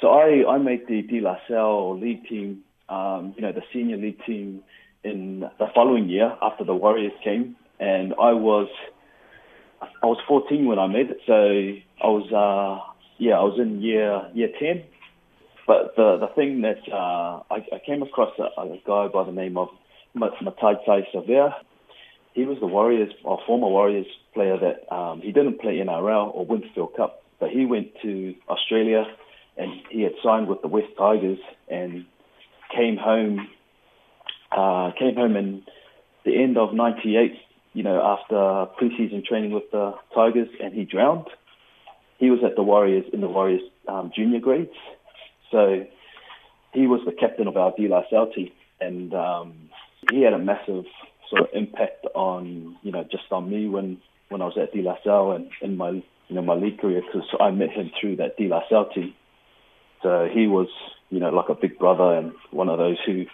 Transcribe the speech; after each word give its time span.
So 0.00 0.08
I, 0.08 0.50
I 0.50 0.58
made 0.58 0.86
the 0.88 1.02
De 1.02 1.20
La 1.20 1.36
Salle 1.46 1.98
league 1.98 2.26
team, 2.26 2.62
um, 2.88 3.34
you 3.36 3.42
know, 3.42 3.52
the 3.52 3.62
senior 3.72 3.98
league 3.98 4.24
team 4.24 4.62
in 5.04 5.40
the 5.58 5.66
following 5.74 6.08
year 6.08 6.34
after 6.40 6.64
the 6.64 6.74
Warriors 6.74 7.12
came, 7.22 7.56
and 7.78 8.14
I 8.14 8.32
was 8.32 8.68
I 10.02 10.06
was 10.06 10.18
14 10.26 10.66
when 10.66 10.78
I 10.78 10.86
made 10.86 11.10
it, 11.10 11.18
so 11.26 11.34
I 11.34 12.08
was 12.08 12.26
uh, 12.32 12.92
yeah 13.18 13.34
I 13.38 13.42
was 13.42 13.58
in 13.58 13.80
year 13.82 14.22
year 14.34 14.48
10. 14.58 14.84
But 15.66 15.94
the 15.96 16.18
the 16.18 16.28
thing 16.34 16.62
that 16.62 16.80
uh, 16.90 17.42
I, 17.50 17.66
I 17.72 17.80
came 17.84 18.02
across 18.02 18.32
a, 18.38 18.60
a 18.60 18.80
guy 18.86 19.08
by 19.08 19.24
the 19.24 19.32
name 19.32 19.58
of 19.58 19.68
Matai 20.14 20.74
Savea. 20.86 21.54
He 22.32 22.44
was 22.44 22.58
the 22.60 22.66
Warriors, 22.66 23.12
or 23.24 23.40
former 23.46 23.68
Warriors 23.68 24.06
player 24.34 24.56
that 24.56 24.94
um, 24.94 25.20
he 25.20 25.32
didn't 25.32 25.60
play 25.60 25.78
NRL 25.78 26.34
or 26.34 26.46
Winfield 26.46 26.94
Cup, 26.96 27.22
but 27.40 27.50
he 27.50 27.66
went 27.66 27.88
to 28.02 28.34
Australia 28.48 29.04
and 29.60 29.72
he 29.90 30.02
had 30.02 30.12
signed 30.24 30.48
with 30.48 30.62
the 30.62 30.68
Wests 30.68 30.90
Tigers 30.96 31.38
and 31.68 32.06
came 32.74 32.96
home 32.96 33.46
uh, 34.50 34.90
came 34.98 35.14
home 35.14 35.36
in 35.36 35.62
the 36.24 36.42
end 36.42 36.56
of 36.56 36.72
'98. 36.72 37.32
You 37.72 37.84
know, 37.84 38.02
after 38.02 38.34
preseason 38.80 39.24
training 39.24 39.52
with 39.52 39.70
the 39.70 39.94
Tigers, 40.14 40.48
and 40.60 40.74
he 40.74 40.84
drowned. 40.84 41.26
He 42.18 42.30
was 42.30 42.40
at 42.44 42.56
the 42.56 42.62
Warriors 42.62 43.04
in 43.12 43.20
the 43.20 43.28
Warriors 43.28 43.62
um, 43.86 44.10
junior 44.14 44.40
grades, 44.40 44.74
so 45.50 45.86
he 46.72 46.86
was 46.86 47.00
the 47.06 47.12
captain 47.12 47.46
of 47.46 47.56
our 47.56 47.72
De 47.76 47.88
La 47.88 48.02
team, 48.34 48.50
and 48.80 49.14
um, 49.14 49.54
he 50.10 50.22
had 50.22 50.32
a 50.32 50.38
massive 50.38 50.84
sort 51.28 51.42
of 51.42 51.48
impact 51.52 52.06
on 52.14 52.76
you 52.82 52.92
know 52.92 53.04
just 53.04 53.30
on 53.30 53.48
me 53.48 53.68
when 53.68 53.98
when 54.30 54.42
I 54.42 54.46
was 54.46 54.58
at 54.60 54.72
De 54.72 54.82
La 54.82 54.96
Salle 55.04 55.32
and 55.32 55.50
in 55.62 55.76
my 55.76 55.90
you 55.90 56.34
know 56.34 56.42
my 56.42 56.54
league 56.54 56.80
career 56.80 57.02
because 57.06 57.28
I 57.38 57.50
met 57.50 57.70
him 57.70 57.90
through 58.00 58.16
that 58.16 58.36
De 58.36 58.48
La 58.48 58.62
Salle 58.68 58.88
team. 58.94 59.14
So 60.02 60.28
he 60.32 60.46
was 60.46 60.68
you 61.10 61.20
know 61.20 61.30
like 61.30 61.48
a 61.48 61.54
big 61.54 61.78
brother 61.78 62.14
and 62.14 62.32
one 62.50 62.68
of 62.68 62.78
those 62.78 62.98
who 63.06 63.26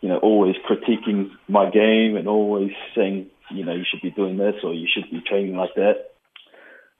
you 0.00 0.08
know, 0.08 0.18
always 0.18 0.54
critiquing 0.68 1.30
my 1.48 1.70
game 1.70 2.16
and 2.16 2.28
always 2.28 2.70
saying, 2.94 3.26
you 3.50 3.64
know, 3.64 3.74
you 3.74 3.84
should 3.88 4.02
be 4.02 4.10
doing 4.10 4.36
this 4.36 4.54
or 4.62 4.72
you 4.72 4.86
should 4.92 5.10
be 5.10 5.20
training 5.20 5.56
like 5.56 5.74
that. 5.74 6.10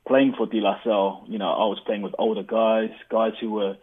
Playing 0.07 0.35
for 0.37 0.47
De 0.47 0.61
La 0.61 0.83
Salle, 0.83 1.25
you 1.29 1.39
know, 1.39 1.49
I 1.49 1.67
was 1.67 1.81
playing 1.87 2.03
with 2.03 2.15
older 2.19 2.43
guys, 2.43 2.91
guys 3.11 3.33
who 3.41 3.53
were, 3.53 3.77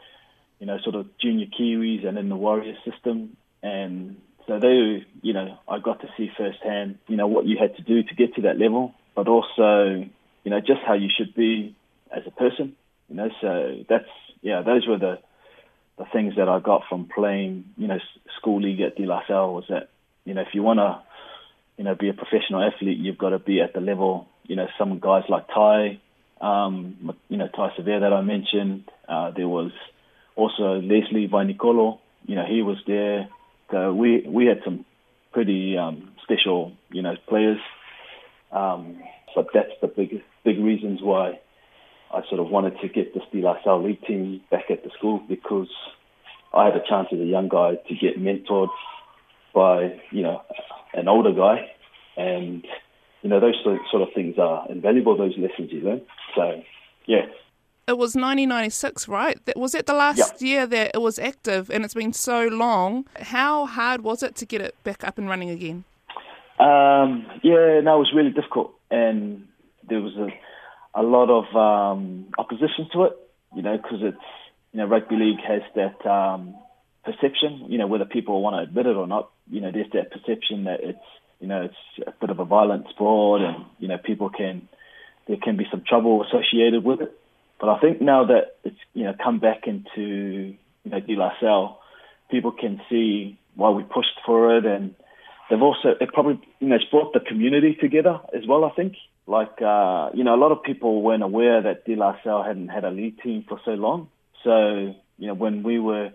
you 0.60 0.66
know, 0.66 0.78
sort 0.84 0.96
of 0.96 1.08
junior 1.20 1.46
Kiwis 1.46 2.06
and 2.06 2.18
in 2.18 2.30
the 2.30 2.36
Warrior 2.36 2.76
system. 2.90 3.38
And 3.62 4.18
so 4.48 4.60
they, 4.60 5.06
you 5.22 5.34
know, 5.34 5.60
I 5.68 5.80
got 5.80 6.02
to 6.02 6.08
see 6.18 6.30
firsthand, 6.36 6.98
you 7.08 7.16
know, 7.16 7.28
what 7.28 7.46
you 7.46 7.58
had 7.60 7.76
to 7.78 7.84
do 7.84 8.04
to 8.04 8.16
get 8.16 8.36
to 8.36 8.42
that 8.44 8.58
level, 8.58 8.94
but 9.16 9.28
also, 9.28 10.10
you 10.44 10.52
know, 10.52 10.60
just 10.60 10.82
how 10.86 10.94
you 10.94 11.10
should 11.16 11.36
be 11.36 11.76
as 12.12 12.24
a 12.26 12.32
person, 12.32 12.76
you 13.08 13.16
know, 13.16 13.30
so 13.40 13.84
that's, 13.88 14.10
yeah, 14.46 14.62
those 14.62 14.88
were 14.88 15.00
the, 15.00 15.18
the 15.98 16.06
things 16.14 16.36
that 16.38 16.48
I 16.48 16.60
got 16.60 16.84
from 16.88 17.10
playing, 17.14 17.66
you 17.78 17.88
know, 17.88 17.98
school 18.38 18.62
league 18.62 18.80
at 18.80 18.96
De 18.96 19.04
La 19.04 19.24
Salle 19.28 19.56
was 19.56 19.64
that, 19.70 19.90
you 20.24 20.36
know, 20.36 20.42
if 20.42 20.50
you 20.54 20.62
want 20.62 20.78
to, 20.78 21.02
you 21.78 21.84
know, 21.84 21.96
be 21.96 22.10
a 22.10 22.14
professional 22.14 22.62
athlete, 22.62 23.00
you've 23.00 23.18
got 23.18 23.30
to 23.30 23.40
be 23.40 23.60
at 23.60 23.74
the 23.74 23.82
level, 23.82 24.28
you 24.44 24.56
know, 24.56 24.68
some 24.78 25.00
guys 25.00 25.24
like 25.30 25.48
Ty, 25.48 26.00
um, 26.42 27.16
you 27.28 27.38
know, 27.38 27.48
Tai 27.48 27.72
Savea 27.76 28.02
that 28.02 28.14
I 28.14 28.22
mentioned. 28.22 28.84
Uh, 29.10 29.32
there 29.32 29.48
was 29.48 29.72
also 30.36 30.80
Lesley 30.80 31.28
Vainikolo, 31.28 31.98
you 32.28 32.36
know, 32.36 32.46
he 32.48 32.62
was 32.62 32.78
there. 32.86 33.28
So 33.72 33.96
we, 33.96 34.28
we 34.28 34.46
had 34.46 34.62
some 34.64 34.86
pretty 35.32 35.76
um, 35.76 36.12
special, 36.22 36.74
you 36.92 37.02
know, 37.02 37.16
players. 37.28 37.58
Um, 38.52 39.02
but 39.34 39.48
that's 39.56 39.74
the 39.82 39.88
big, 39.88 40.22
big 40.44 40.60
reasons 40.60 41.02
why 41.02 41.40
I 42.16 42.22
sort 42.30 42.40
of 42.40 42.50
wanted 42.50 42.80
to 42.80 42.88
get 42.88 43.14
the 43.14 43.22
Salle 43.64 43.84
League 43.84 44.02
team 44.06 44.42
back 44.50 44.72
at 44.72 44.84
the 44.84 44.90
school 44.98 45.22
because 45.28 45.68
I 46.54 46.66
had 46.66 46.76
a 46.76 46.84
chance 46.88 47.10
as 47.12 47.20
a 47.20 47.26
young 47.26 47.50
guy 47.50 47.76
to 47.76 47.96
get 47.96 48.18
mentored 48.18 48.70
by, 49.54 50.00
you 50.12 50.24
know, 50.24 50.42
an 50.94 51.10
older 51.10 51.34
guy. 51.34 51.70
And, 52.16 52.66
you 53.22 53.30
know, 53.30 53.42
those 53.42 53.56
sort 53.64 54.02
of 54.02 54.08
things 54.16 54.38
are 54.40 54.66
invaluable, 54.70 55.18
those 55.18 55.38
lessons 55.38 55.72
you 55.72 55.82
learn. 55.82 56.02
So, 56.36 56.64
yeah. 57.06 57.26
It 57.88 57.98
was 57.98 58.16
1996, 58.16 59.08
right? 59.10 59.38
Was 59.56 59.76
it 59.76 59.86
the 59.86 59.94
last 59.94 60.42
year 60.42 60.66
that 60.66 60.92
it 60.96 61.02
was 61.02 61.20
active 61.20 61.70
and 61.70 61.84
it's 61.84 61.94
been 61.94 62.14
so 62.14 62.48
long? 62.48 63.06
How 63.20 63.66
hard 63.66 64.02
was 64.02 64.24
it 64.24 64.36
to 64.38 64.46
get 64.46 64.62
it 64.62 64.76
back 64.84 65.04
up 65.04 65.18
and 65.18 65.28
running 65.28 65.50
again? 65.50 65.84
Um, 66.58 67.28
yeah, 67.44 67.82
no, 67.82 67.98
it 67.98 68.00
was 68.00 68.12
really 68.16 68.32
difficult. 68.32 68.74
And 68.90 69.48
there 69.88 70.02
was 70.02 70.16
a, 70.16 70.30
a 70.96 71.04
lot 71.04 71.30
of 71.30 71.56
um, 71.56 72.28
opposition 72.38 72.88
to 72.94 73.04
it, 73.04 73.14
you 73.56 73.62
know, 73.62 73.78
because 73.78 74.00
it's, 74.02 74.18
you 74.72 74.80
know, 74.80 74.86
rugby 74.86 75.16
league 75.16 75.42
has 75.46 75.62
that 75.76 76.10
um, 76.10 76.56
perception, 77.04 77.66
you 77.70 77.78
know, 77.78 77.88
whether 77.88 78.06
people 78.06 78.42
want 78.42 78.56
to 78.56 78.64
admit 78.64 78.86
it 78.86 78.96
or 78.96 79.08
not, 79.08 79.30
you 79.50 79.62
know, 79.62 79.72
there's 79.72 79.92
that 79.94 80.12
perception 80.12 80.64
that 80.66 80.80
it's, 80.82 81.00
you 81.40 81.48
know, 81.48 81.64
it's 81.64 82.08
a 82.08 82.14
bit 82.20 82.30
of 82.30 82.40
a 82.40 82.46
violent 82.46 82.88
sport 82.90 83.42
and, 83.42 83.66
you 83.78 83.88
know, 83.88 83.98
people 83.98 84.30
can, 84.30 84.68
there 85.28 85.38
can 85.42 85.58
be 85.58 85.66
some 85.70 85.84
trouble 85.88 86.24
associated 86.24 86.84
with 86.84 87.02
it. 87.02 87.12
But 87.60 87.70
I 87.70 87.80
think 87.80 88.02
now 88.02 88.26
that 88.26 88.58
it's, 88.64 88.78
you 88.94 89.04
know, 89.04 89.14
come 89.22 89.40
back 89.40 89.68
into, 89.68 90.56
you 90.84 90.92
know, 90.92 91.00
De 91.00 91.16
La 91.16 91.32
Salle, 91.40 91.80
people 92.32 92.52
can 92.52 92.82
see 92.90 93.38
why 93.56 93.70
we 93.70 93.84
pushed 93.84 94.20
for 94.26 94.58
it 94.58 94.66
and 94.66 94.96
they've 95.50 95.62
also, 95.62 95.90
it 96.00 96.10
probably, 96.14 96.40
you 96.60 96.68
know, 96.68 96.76
it's 96.76 96.86
brought 96.86 97.14
the 97.14 97.20
community 97.20 97.78
together 97.80 98.20
as 98.34 98.48
well, 98.48 98.66
I 98.66 98.72
think 98.72 98.96
like 99.28 99.62
uh, 99.62 100.10
you 100.14 100.24
know, 100.24 100.36
a 100.36 100.38
lot 100.38 100.52
of 100.52 100.64
people 100.64 101.02
weren't 101.02 101.24
aware 101.24 101.62
that 101.62 101.86
De 101.86 101.96
La 101.96 102.16
Salle 102.24 102.44
hadn't 102.44 102.68
had 102.68 102.86
a 102.86 102.92
league 102.92 103.22
team 103.22 103.44
for 103.48 103.60
so 103.66 103.72
long. 103.72 104.10
So 104.44 104.96
you 105.18 105.28
know, 105.28 105.34
when 105.34 105.64
we 105.64 105.80
were 105.80 106.12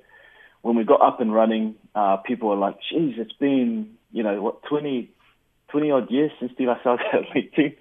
when 0.62 0.76
we 0.76 0.84
got 0.84 1.00
up 1.02 1.20
and 1.20 1.34
running, 1.34 1.74
uh, 1.94 2.18
people 2.18 2.50
were 2.50 2.56
like, 2.56 2.76
"Geez, 2.88 3.14
it's 3.18 3.32
been 3.32 3.96
you 4.12 4.22
know 4.22 4.40
what 4.40 4.62
20, 4.64 5.10
20 5.68 5.90
odd 5.90 6.10
years 6.10 6.30
since 6.38 6.52
De 6.56 6.66
La 6.66 6.76
Salle 6.82 6.98
had 7.12 7.22
a 7.22 7.34
league 7.34 7.52
team." 7.54 7.74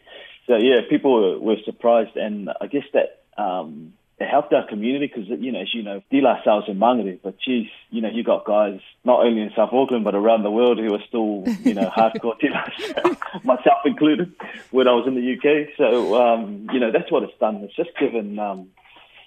So 0.48 0.56
yeah, 0.56 0.82
people 0.90 1.14
were, 1.14 1.40
were 1.40 1.62
surprised, 1.64 2.16
and 2.16 2.50
I 2.60 2.66
guess 2.66 2.86
that 2.94 3.22
um, 3.38 3.94
it 4.20 4.28
helped 4.28 4.52
our 4.54 4.68
community 4.68 5.08
because, 5.08 5.30
you 5.40 5.52
know, 5.52 5.62
as 5.62 5.74
you 5.74 5.82
know, 5.82 6.04
De 6.12 6.20
La 6.20 6.44
Salle's 6.44 6.66
in 6.68 6.78
Mangere, 6.78 7.20
but 7.24 7.40
geez, 7.40 7.68
you 7.90 8.02
know, 8.02 8.10
you 8.10 8.24
got 8.24 8.44
guys 8.44 8.80
not 9.06 9.26
only 9.26 9.42
in 9.42 9.50
South 9.56 9.72
Auckland 9.72 10.04
but 10.04 10.14
around 10.14 10.44
the 10.44 10.52
world 10.52 10.78
who 10.78 10.94
are 10.94 11.04
still, 11.08 11.44
you 11.64 11.74
know, 11.74 11.90
hardcore 11.90 12.38
De 12.40 12.50
La 12.50 12.66
Salle, 12.78 13.18
myself 13.44 13.80
included, 13.86 14.34
when 14.72 14.90
I 14.90 14.92
was 14.92 15.08
in 15.08 15.16
the 15.16 15.34
UK. 15.36 15.70
So, 15.78 16.22
um, 16.22 16.68
you 16.74 16.80
know, 16.82 16.92
that's 16.92 17.10
what 17.10 17.24
it's 17.24 17.38
done. 17.40 17.58
It's 17.58 17.76
just 17.76 17.92
given, 17.98 18.38
um, 18.40 18.68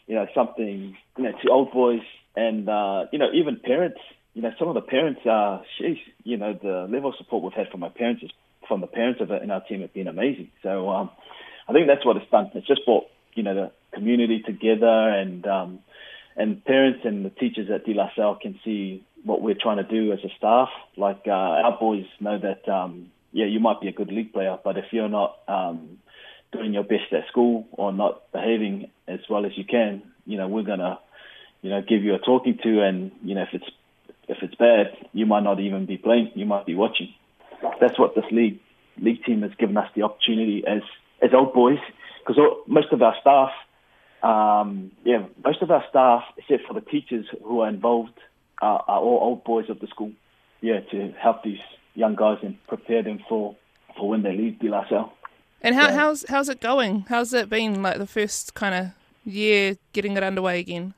you 0.07 0.15
know, 0.15 0.27
something, 0.35 0.95
you 1.17 1.25
know, 1.25 1.33
to 1.33 1.49
old 1.51 1.73
boys 1.73 2.03
and, 2.37 2.69
uh, 2.69 3.07
you 3.13 3.19
know, 3.19 3.31
even 3.33 3.59
parents. 3.59 4.01
You 4.35 4.43
know, 4.43 4.53
some 4.59 4.69
of 4.69 4.75
the 4.75 4.83
parents 4.83 5.21
are, 5.27 5.61
uh, 5.61 5.63
geez, 5.79 5.99
you 6.25 6.37
know, 6.37 6.53
the 6.53 6.87
level 6.91 7.11
of 7.11 7.17
support 7.17 7.43
we've 7.43 7.53
had 7.53 7.69
from 7.71 7.81
my 7.81 7.91
parents 7.91 8.23
is, 8.23 8.31
from 8.69 8.81
the 8.81 8.87
parents 8.87 9.21
of 9.21 9.31
it 9.31 9.43
in 9.43 9.51
our 9.51 9.61
team 9.61 9.81
have 9.81 9.93
been 9.93 10.09
amazing. 10.09 10.51
So, 10.63 10.89
um, 10.91 11.11
I 11.69 11.73
think 11.73 11.87
that's 11.87 12.05
what 12.05 12.17
it's 12.17 12.31
done. 12.31 12.51
It's 12.55 12.67
just 12.67 12.85
brought, 12.85 13.05
you 13.35 13.43
know, 13.43 13.55
the 13.55 13.73
community 13.93 14.43
together 14.45 14.87
and 15.09 15.47
um, 15.47 15.79
and 16.37 16.65
parents 16.65 17.01
and 17.05 17.25
the 17.25 17.31
teachers 17.31 17.69
at 17.71 17.85
De 17.85 17.95
La 17.95 18.11
Salle 18.17 18.39
can 18.41 18.59
see 18.65 19.05
what 19.25 19.43
we're 19.43 19.59
trying 19.61 19.77
to 19.77 19.83
do 19.85 20.13
as 20.13 20.19
a 20.25 20.31
staff. 20.37 20.69
Like 20.97 21.23
uh, 21.27 21.31
our 21.31 21.79
boys 21.79 22.07
know 22.21 22.39
that 22.39 22.69
um, 22.73 23.11
yeah, 23.33 23.47
you 23.47 23.61
might 23.61 23.81
be 23.81 23.89
a 23.89 23.93
good 23.93 24.11
league 24.11 24.33
player, 24.33 24.59
but 24.63 24.77
if 24.77 24.87
you're 24.93 25.09
not 25.09 25.37
um, 25.49 25.99
doing 26.53 26.73
your 26.73 26.85
best 26.85 27.13
at 27.13 27.27
school 27.29 27.67
or 27.73 27.93
not 27.93 28.31
behaving 28.33 28.91
as 29.09 29.21
well 29.29 29.47
as 29.47 29.53
you 29.57 29.65
can, 29.65 30.03
you 30.27 30.37
know, 30.37 30.49
we're 30.49 30.63
gonna 30.63 30.99
you 31.63 31.71
know 31.71 31.83
give 31.83 32.03
you 32.03 32.15
a 32.15 32.19
talking 32.19 32.59
to, 32.63 32.83
and 32.83 33.13
you 33.23 33.35
know 33.35 33.43
if 33.43 33.49
it's 33.53 33.71
if 34.29 34.39
it's 34.43 34.55
bad, 34.55 34.97
you 35.13 35.27
might 35.27 35.43
not 35.43 35.61
even 35.61 35.87
be 35.87 35.99
playing, 35.99 36.31
you 36.35 36.47
might 36.47 36.67
be 36.67 36.75
watching. 36.75 37.13
That's 37.81 37.99
what 37.99 38.15
this 38.15 38.25
league 38.31 38.61
league 39.01 39.25
team 39.25 39.43
has 39.43 39.53
given 39.59 39.77
us 39.77 39.89
the 39.95 40.03
opportunity 40.03 40.65
as 40.67 40.83
as 41.23 41.31
old 41.33 41.53
boys, 41.53 41.79
because 42.19 42.37
most 42.67 42.93
of 42.93 43.03
our 43.03 43.15
staff 43.21 43.51
um, 44.23 44.93
yeah, 45.05 45.27
most 45.45 45.63
of 45.63 45.71
our 45.71 45.85
staff, 45.91 46.23
except 46.37 46.67
for 46.67 46.75
the 46.75 46.81
teachers 46.81 47.27
who 47.45 47.61
are 47.61 47.69
involved, 47.69 48.19
uh, 48.61 48.79
are 48.87 49.01
all 49.01 49.19
old 49.21 49.45
boys 49.45 49.69
of 49.69 49.81
the 49.81 49.87
school. 49.89 50.13
Yeah, 50.61 50.81
to 50.93 51.13
help 51.21 51.43
these 51.43 51.59
young 51.95 52.15
guys 52.15 52.39
and 52.43 52.57
prepare 52.69 53.03
them 53.03 53.21
for, 53.29 53.57
for 53.97 54.09
when 54.09 54.23
they 54.23 54.33
leave 54.33 54.61
De 54.61 54.69
La 54.69 54.89
Salle. 54.89 55.13
And 55.61 55.75
how, 55.75 55.93
how's 55.93 56.25
how's 56.29 56.49
it 56.49 56.61
going? 56.61 57.05
How's 57.09 57.33
it 57.33 57.49
been 57.49 57.83
like 57.83 57.99
the 57.99 58.07
first 58.07 58.55
kind 58.55 58.75
of 58.75 58.87
year 59.25 59.77
getting 59.93 60.17
it 60.17 60.23
underway 60.23 60.59
again? 60.59 60.95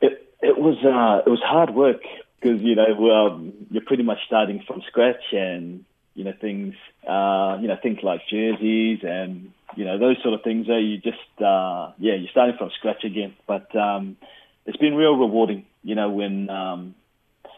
It 0.00 0.32
it 0.42 0.58
was 0.58 0.76
uh, 0.84 1.22
it 1.26 1.30
was 1.30 1.40
hard 1.42 1.74
work 1.74 2.02
because 2.40 2.60
you 2.60 2.74
know 2.74 2.94
well 2.98 3.42
you're 3.70 3.84
pretty 3.84 4.02
much 4.02 4.18
starting 4.26 4.62
from 4.66 4.82
scratch 4.86 5.32
and 5.32 5.84
you 6.16 6.24
know 6.24 6.32
things 6.40 6.74
uh, 7.06 7.58
you 7.60 7.68
know 7.68 7.76
things 7.80 7.98
like 8.02 8.22
jerseys 8.28 9.00
and 9.02 9.52
you 9.76 9.84
know 9.84 9.98
those 9.98 10.16
sort 10.22 10.34
of 10.34 10.42
things. 10.42 10.66
There, 10.66 10.80
you 10.80 10.96
just 10.96 11.18
uh, 11.38 11.92
yeah, 11.98 12.14
you're 12.14 12.30
starting 12.30 12.56
from 12.56 12.70
scratch 12.78 13.04
again. 13.04 13.36
But 13.46 13.76
um, 13.76 14.16
it's 14.64 14.78
been 14.78 14.94
real 14.94 15.16
rewarding, 15.16 15.66
you 15.84 15.94
know, 15.94 16.10
when 16.10 16.48
um, 16.48 16.94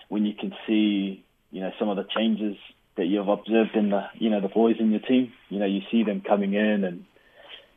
when 0.09 0.27
you 0.27 0.35
can 0.35 0.53
see 0.67 1.25
you 1.51 1.61
know 1.61 1.71
some 1.79 1.89
of 1.89 1.97
the 1.97 2.05
changes 2.15 2.57
that 2.97 3.07
you've 3.07 3.29
observed 3.29 3.77
in 3.77 3.91
the 3.91 4.03
you 4.15 4.29
know 4.29 4.41
the 4.41 4.49
boys 4.49 4.77
in 4.81 4.91
your 4.91 5.01
team. 5.01 5.33
You 5.49 5.61
know, 5.61 5.67
you 5.67 5.81
see 5.91 6.03
them 6.03 6.21
coming 6.21 6.55
in 6.55 6.83
and 6.85 7.05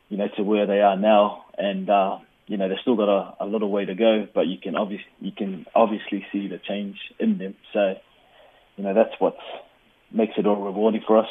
you 0.08 0.18
know 0.18 0.26
to 0.36 0.42
where 0.42 0.66
they 0.66 0.80
are 0.80 0.96
now, 0.96 1.44
and 1.56 1.88
uh, 1.88 2.18
you 2.48 2.56
know 2.56 2.68
they've 2.68 2.82
still 2.82 2.96
got 2.96 3.08
a, 3.08 3.44
a 3.44 3.46
little 3.46 3.70
way 3.70 3.84
to 3.84 3.94
go, 3.94 4.26
but 4.34 4.48
you 4.48 4.58
can 4.58 4.74
obviously 4.74 5.06
you 5.20 5.30
can 5.30 5.64
obviously 5.76 6.26
see 6.32 6.48
the 6.48 6.58
change 6.58 6.96
in 7.20 7.38
them. 7.38 7.54
So, 7.72 7.94
you 8.76 8.82
know 8.82 8.94
that's 8.94 9.14
what 9.20 9.36
makes 10.12 10.34
it 10.36 10.46
all 10.46 10.56
rewarding 10.56 11.02
for 11.06 11.18
us. 11.18 11.28